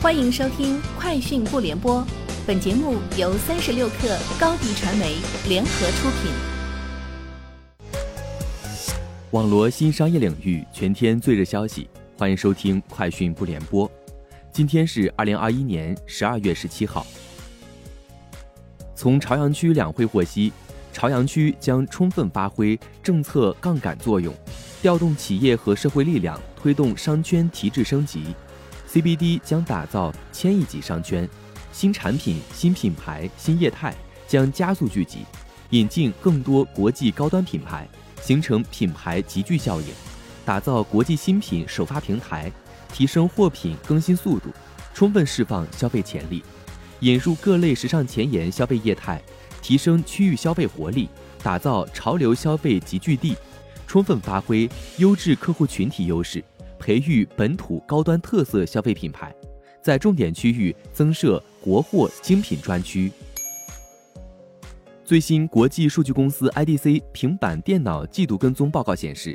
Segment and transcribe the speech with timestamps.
[0.00, 2.00] 欢迎收听《快讯不联播》，
[2.46, 5.16] 本节目由三十六克高低传媒
[5.48, 6.30] 联合出品。
[9.32, 13.88] 网罗新商业领域全天最热消息，欢迎收听《快讯不联播》。
[14.52, 17.04] 今天是二零二一年十二月十七号。
[18.94, 20.52] 从朝阳区两会获悉，
[20.92, 24.32] 朝阳区将充分发挥政策杠杆作用，
[24.80, 28.26] 调动企业和社会力量，推动商圈提质升级。
[28.90, 31.28] CBD 将打造千亿级商圈，
[31.72, 33.94] 新产品、新品牌、新业态
[34.26, 35.18] 将加速聚集，
[35.70, 37.86] 引进更多国际高端品牌，
[38.22, 39.88] 形成品牌集聚效应，
[40.42, 42.50] 打造国际新品首发平台，
[42.90, 44.48] 提升货品更新速度，
[44.94, 46.42] 充分释放消费潜力，
[47.00, 49.22] 引入各类时尚前沿消费业态，
[49.60, 51.10] 提升区域消费活力，
[51.42, 53.36] 打造潮流消费集聚地，
[53.86, 54.66] 充分发挥
[54.96, 56.42] 优质客户群体优势。
[56.78, 59.34] 培育本土高端特色消费品牌，
[59.82, 63.12] 在重点区域增设国货精品专区。
[65.04, 69.34] 最新国际数据公司 IDC 平板电脑季度跟踪报告显示，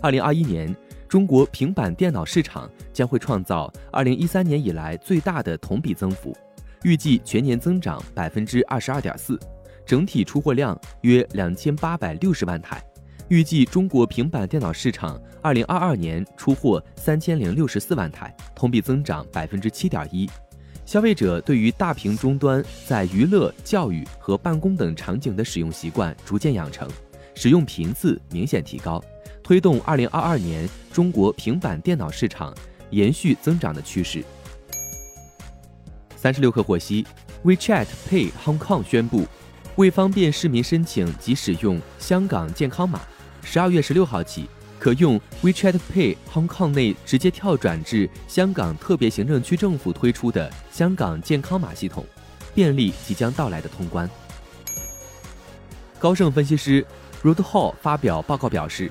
[0.00, 0.74] 二零二一年
[1.08, 6.36] 中国平板电脑市场将会创造二零一三年以来最大的同比增幅，
[6.82, 9.38] 预计全年增长百分之二十二点四，
[9.86, 12.82] 整体出货量约两千八百六十万台。
[13.28, 20.28] 预计中国平板电脑市场二零二二年出货三千零六十四万台，同比增长百分之七点一。
[20.84, 26.88] 消费者对于大屏终端在娱乐、教育和办公等场景的使用习惯逐渐养成，
[27.34, 29.02] 使用频次明显提高，
[29.42, 32.52] 推动二零二二年中国平板电脑市场
[32.90, 34.22] 延续增长的趋势。
[36.16, 37.06] 三十六氪获悉
[37.44, 39.26] ，WeChat Pay Hong Kong 宣布，
[39.76, 43.00] 为方便市民申请及使用香港健康码。
[43.42, 44.46] 十二月十六号起，
[44.78, 52.04] 可用 WeChat Pay Hong Kong 内直接跳转至香港特别行政区政府推出的香港健康码系统，
[52.54, 54.08] 便利即将到来的通关。
[55.98, 56.84] 高盛分析师
[57.22, 58.90] Rod Hall 发表报告表示，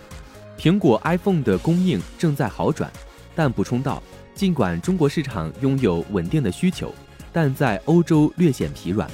[0.58, 2.92] 苹果 iPhone 的供应正在好转，
[3.36, 4.02] 但补充道，
[4.34, 6.92] 尽管中国市场拥有稳定的需求，
[7.32, 9.08] 但在欧洲略显疲软。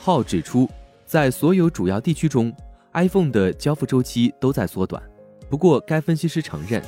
[0.00, 0.68] 号指出，
[1.10, 2.54] 在所有主要地区中。
[2.92, 5.02] iPhone 的交付周期都在缩短，
[5.48, 6.80] 不过该分析师承认，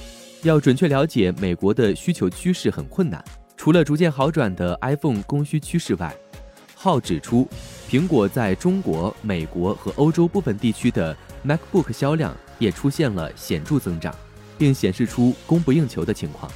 [0.44, 3.24] 要准确了解美国的需求趋势很困难。
[3.56, 6.14] 除了逐渐好转的 iPhone 供需趋势外，
[6.76, 7.48] 浩指出，
[7.90, 14.14] 苹果在中国、美国和欧洲部分地区的 MacBook 销量也出现了显著增长，
[14.56, 16.48] 并显示出供不应求的情况。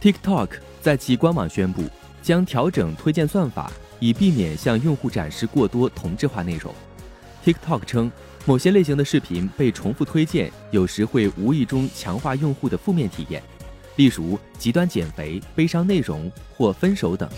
[0.00, 1.82] TikTok 在其官网宣布，
[2.22, 6.74] 将调整推荐算法，以避免向用户展示过多同质化内容。
[7.44, 8.10] TikTok 称，
[8.46, 13.42] 某些类型的视频被重复推荐，有时会无意中强化用户的负面体验，
[13.96, 17.28] 例如极端减肥、悲伤内容或分手等。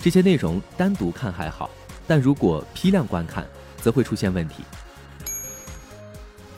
[0.00, 1.68] 这些内容单独看还好，
[2.06, 3.44] 但如果批量观看，
[3.82, 4.62] 则会出现问题。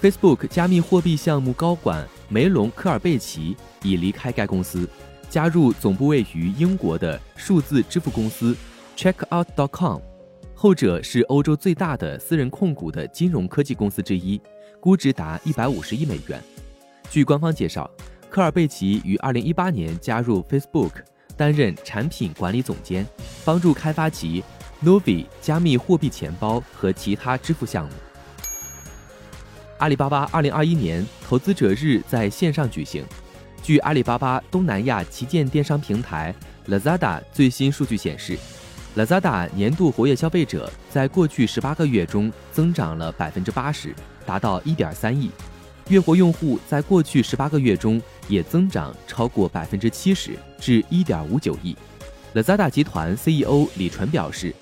[0.02, 4.88] Facebook 加密货币项目高管梅隆·科尔贝奇已离开该公司，
[5.30, 8.56] 加入总部位于英国的数字支付公司
[8.98, 10.00] Checkout.com。
[10.56, 14.42] 后者是欧洲最大的私人控股的金融科技公司之一，
[14.80, 16.42] 估值达一百五十亿美元。
[17.08, 17.88] 据官方介绍，
[18.28, 20.90] 科尔贝奇于二零一八年加入 Facebook，
[21.36, 23.06] 担任产品管理总监，
[23.44, 24.42] 帮助开发其
[24.84, 27.92] Novi 加密货币钱包和其他支付项目。
[29.78, 33.04] 阿里巴巴二零二一年投资者日在线上举行。
[33.62, 36.34] 据阿里巴巴东南亚旗舰电商平台
[36.66, 38.36] Lazada 最新数据显示。
[38.96, 43.94] Lazada 年度活跃消费者在过去十八个月中增长了百分之八十，
[44.26, 45.28] 达到一点三亿；
[45.88, 51.76] 月活用户在过去十八个月中也增长超过百分之七十，至一点五九亿。
[52.34, 54.52] Lazada 集团 CEO 李纯表示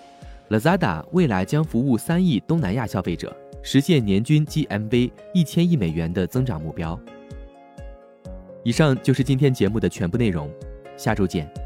[0.51, 6.99] ，Lazada 未来将服务三亿东南亚消费者，实现年均 GMV 一千亿美元的增长目标。
[8.63, 10.51] 以上就是今天节目的全部内容，
[10.97, 11.66] 下周见。